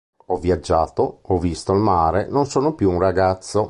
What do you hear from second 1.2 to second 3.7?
ho visto il mare, non sono più un ragazzo.